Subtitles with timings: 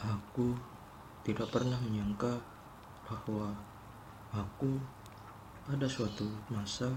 [0.00, 0.56] Aku
[1.20, 2.40] tidak pernah menyangka
[3.04, 3.52] bahwa
[4.32, 4.80] aku
[5.68, 6.88] pada suatu masa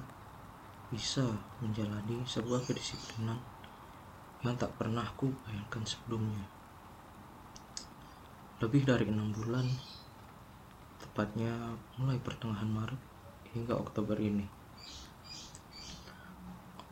[0.87, 1.27] bisa
[1.59, 3.35] menjalani sebuah kedisiplinan
[4.39, 6.47] yang tak pernah aku bayangkan sebelumnya.
[8.63, 9.67] Lebih dari enam bulan,
[11.03, 13.01] tepatnya mulai pertengahan Maret
[13.51, 14.47] hingga Oktober ini,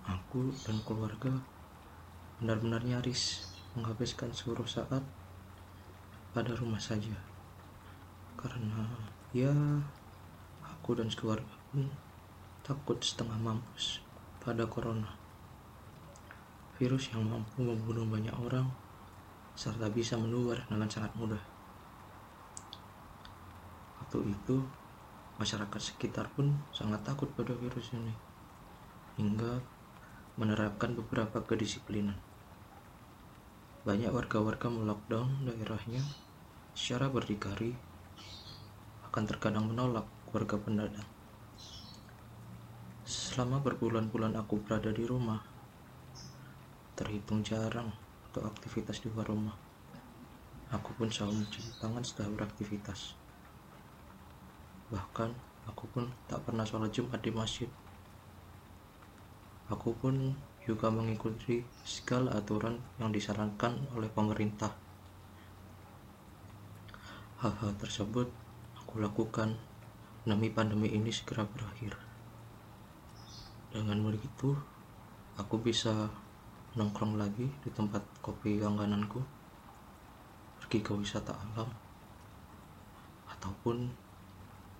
[0.04, 1.39] aku dan keluarga
[2.43, 3.48] benar-benar nyaris
[3.80, 5.00] menghabiskan seluruh saat
[6.32, 7.16] pada rumah saja.
[8.40, 8.88] Karena
[9.35, 9.52] ya
[10.63, 11.91] aku dan keluarga pun
[12.63, 13.99] takut setengah mampus
[14.40, 15.12] pada corona.
[16.80, 18.66] Virus yang mampu membunuh banyak orang
[19.54, 21.44] serta bisa menular dengan sangat mudah.
[24.02, 24.63] Waktu itu
[25.38, 28.13] masyarakat sekitar pun sangat takut pada virus ini
[29.20, 29.59] hingga
[30.40, 32.30] menerapkan beberapa kedisiplinan
[33.81, 36.05] banyak warga-warga melockdown daerahnya
[36.77, 37.73] secara berdikari,
[39.10, 41.10] akan terkadang menolak warga pendatang.
[43.02, 45.41] Selama berbulan-bulan aku berada di rumah,
[46.93, 47.90] terhitung jarang
[48.29, 49.57] untuk aktivitas di luar rumah.
[50.70, 53.18] Aku pun selalu mencuci tangan setelah beraktivitas.
[54.93, 55.29] Bahkan,
[55.65, 57.68] aku pun tak pernah sholat Jumat di masjid.
[59.74, 64.69] Aku pun juga mengikuti segala aturan yang disarankan oleh pemerintah.
[67.41, 68.29] Hal-hal tersebut
[68.78, 69.57] aku lakukan
[70.22, 71.97] demi pandemi ini segera berakhir.
[73.73, 74.53] Dengan begitu,
[75.41, 76.12] aku bisa
[76.78, 79.18] nongkrong lagi di tempat kopi langgananku,
[80.62, 81.72] pergi ke wisata alam,
[83.34, 83.90] ataupun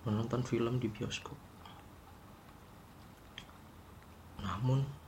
[0.06, 1.34] menonton film di bioskop.
[4.38, 5.01] Namun,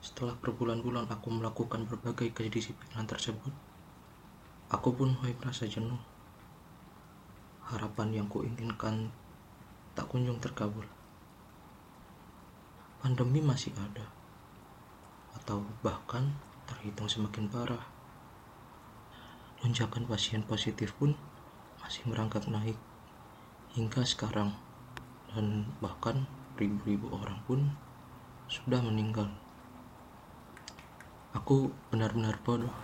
[0.00, 3.52] setelah berbulan-bulan aku melakukan berbagai kedisiplinan tersebut,
[4.72, 6.00] aku pun mulai merasa jenuh.
[7.68, 9.12] Harapan yang kuinginkan
[9.92, 10.88] tak kunjung terkabul.
[13.04, 14.08] Pandemi masih ada,
[15.36, 16.32] atau bahkan
[16.64, 17.84] terhitung semakin parah.
[19.60, 21.12] Lonjakan pasien positif pun
[21.84, 22.76] masih merangkak naik
[23.76, 24.56] hingga sekarang,
[25.32, 26.24] dan bahkan
[26.56, 27.76] ribu-ribu orang pun
[28.48, 29.28] sudah meninggal.
[31.30, 32.74] Aku benar-benar bodoh.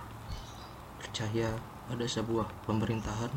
[1.03, 1.51] Percaya
[1.91, 3.35] ada sebuah pemerintahan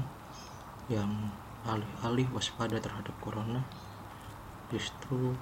[0.86, 1.34] yang
[1.66, 3.66] alih-alih waspada terhadap corona.
[4.70, 5.34] Justru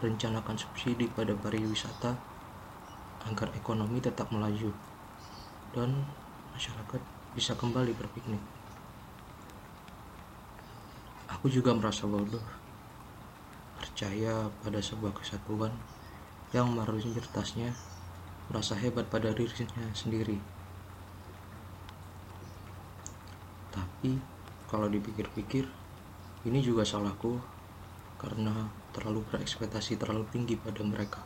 [0.00, 2.16] rencanakan subsidi pada pariwisata
[3.28, 4.72] agar ekonomi tetap melaju
[5.76, 5.92] dan
[6.56, 7.00] masyarakat
[7.36, 8.40] bisa kembali berpiknik.
[11.36, 12.40] Aku juga merasa bodoh.
[13.76, 15.76] Percaya pada sebuah kesatuan
[16.56, 17.76] yang mayoritasnya
[18.46, 20.38] merasa hebat pada dirinya sendiri.
[23.74, 24.16] Tapi
[24.70, 25.66] kalau dipikir-pikir,
[26.46, 27.42] ini juga salahku
[28.16, 31.20] karena terlalu berekspektasi terlalu tinggi pada mereka.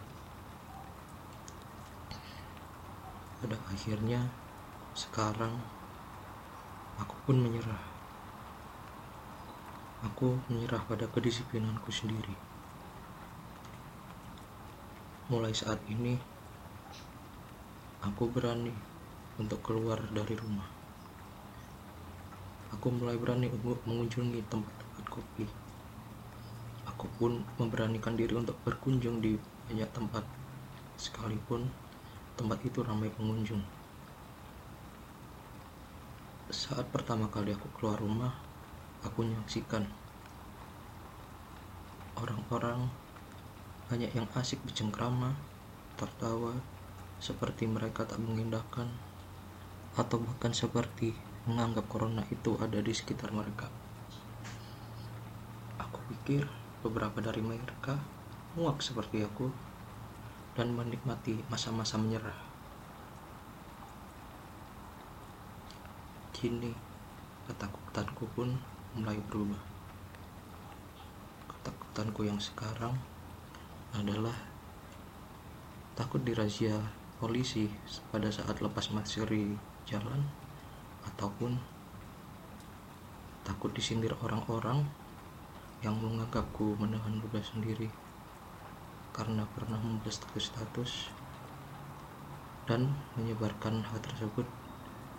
[3.40, 4.28] Pada akhirnya,
[4.92, 5.54] sekarang
[7.00, 7.84] aku pun menyerah.
[10.08, 12.36] Aku menyerah pada kedisiplinanku sendiri.
[15.28, 16.18] Mulai saat ini,
[18.00, 18.72] Aku berani
[19.36, 20.64] untuk keluar dari rumah.
[22.72, 25.44] Aku mulai berani untuk mengunjungi tempat-tempat kopi.
[26.88, 29.36] Aku pun memberanikan diri untuk berkunjung di
[29.68, 30.24] banyak tempat,
[30.96, 31.68] sekalipun
[32.40, 33.60] tempat itu ramai pengunjung.
[36.48, 38.32] Saat pertama kali aku keluar rumah,
[39.04, 39.84] aku menyaksikan
[42.16, 42.88] orang-orang
[43.92, 45.36] banyak yang asik bercengkrama,
[46.00, 46.56] tertawa,
[47.20, 48.88] seperti mereka tak mengindahkan
[49.92, 51.12] atau bahkan seperti
[51.44, 53.68] menganggap corona itu ada di sekitar mereka.
[55.76, 56.48] Aku pikir
[56.80, 58.00] beberapa dari mereka
[58.56, 59.52] muak seperti aku
[60.56, 62.36] dan menikmati masa-masa menyerah.
[66.32, 66.72] Kini
[67.44, 68.56] ketakutanku pun
[68.96, 69.60] mulai berubah.
[71.52, 72.96] Ketakutanku yang sekarang
[73.92, 74.34] adalah
[75.98, 76.80] takut dirazia
[77.20, 77.68] polisi
[78.08, 79.28] pada saat lepas masker
[79.84, 80.24] jalan
[81.04, 81.60] ataupun
[83.44, 84.88] takut disindir orang-orang
[85.84, 87.92] yang menganggapku menahan ludah sendiri
[89.12, 91.12] karena pernah membuat status
[92.64, 92.88] dan
[93.20, 94.48] menyebarkan hal tersebut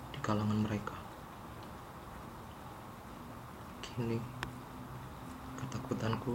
[0.10, 0.98] di kalangan mereka.
[3.86, 4.18] Kini
[5.60, 6.34] ketakutanku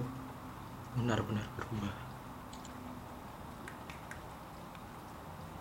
[0.94, 2.05] benar-benar berubah.